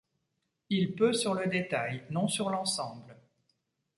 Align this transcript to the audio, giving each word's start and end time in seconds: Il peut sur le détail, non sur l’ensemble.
Il 0.71 0.95
peut 0.95 1.13
sur 1.13 1.35
le 1.35 1.45
détail, 1.45 2.01
non 2.09 2.27
sur 2.27 2.49
l’ensemble. 2.49 3.15